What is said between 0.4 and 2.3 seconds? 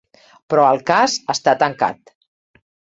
Però el cas està tancat.